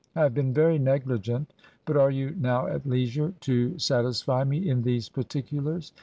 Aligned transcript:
I 0.15 0.21
have 0.21 0.33
been 0.33 0.51
very 0.51 0.79
negUgent; 0.79 1.45
but 1.85 1.95
are 1.95 2.09
you 2.09 2.31
now 2.35 2.65
at 2.65 2.87
leisure 2.87 3.35
to 3.41 3.77
sat 3.77 4.03
isfy 4.03 4.47
me 4.47 4.67
in 4.67 4.81
these 4.81 5.09
particulars? 5.09 5.91